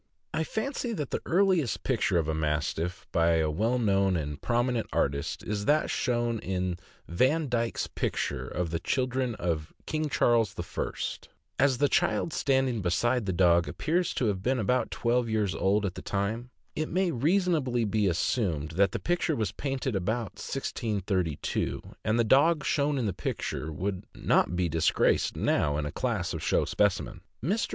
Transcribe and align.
I 0.33 0.43
fancy 0.43 0.93
that 0.93 1.11
the 1.11 1.21
earliest 1.27 1.83
picture 1.83 2.17
of 2.17 2.27
a 2.27 2.33
Mastiff, 2.33 3.05
by 3.11 3.33
a 3.35 3.51
well 3.51 3.77
known 3.77 4.17
and 4.17 4.41
prominent 4.41 4.87
artist, 4.91 5.43
is 5.43 5.65
that 5.65 5.91
shown 5.91 6.39
in 6.39 6.79
Vandyke's 7.07 7.85
picture 7.85 8.47
of 8.47 8.71
the 8.71 8.79
children 8.79 9.35
of 9.35 9.71
King 9.85 10.09
Charles 10.09 10.55
I. 10.57 10.91
As 11.59 11.77
the 11.77 11.87
child 11.87 12.33
standing 12.33 12.81
beside 12.81 13.27
the 13.27 13.31
dog 13.31 13.67
appears 13.67 14.15
to 14.15 14.25
have 14.25 14.41
been 14.41 14.57
about 14.57 14.89
twelve 14.89 15.29
years 15.29 15.53
old 15.53 15.85
at 15.85 15.93
the 15.93 16.01
time, 16.01 16.49
it 16.75 16.89
may 16.89 17.11
reasonably 17.11 17.85
be 17.85 18.07
assumed 18.07 18.71
that 18.71 18.93
the 18.93 18.99
picture 18.99 19.35
was 19.35 19.51
painted 19.51 19.95
about 19.95 20.39
1632; 20.41 21.79
and 22.03 22.17
the 22.17 22.23
dog 22.23 22.65
shown 22.65 22.97
in 22.97 23.05
that 23.05 23.17
picture 23.17 23.71
would 23.71 24.01
CHAMPION 24.01 24.09
BEAUFORT. 24.13 24.13
Owned 24.15 24.17
by 24.17 24.17
J. 24.17 24.17
L. 24.17 24.17
Wmchell, 24.17 24.17
Fairhaven, 24.17 24.49
Vt. 24.49 24.51
not 24.51 24.55
be 24.65 24.67
disgraced 24.67 25.35
now 25.35 25.77
in 25.77 25.85
a 25.85 25.91
class 25.91 26.33
of 26.33 26.41
show 26.41 26.65
specimens. 26.65 27.21
Mr. 27.43 27.67